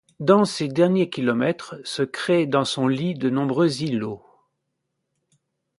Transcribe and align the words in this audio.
Dans 0.19 0.45
ces 0.45 0.67
derniers 0.67 1.11
kilomètres 1.11 1.75
se 1.83 2.01
créent 2.01 2.47
dans 2.47 2.65
son 2.65 2.87
lit 2.87 3.13
de 3.13 3.29
nombreux 3.29 3.83
ilots. 3.83 4.25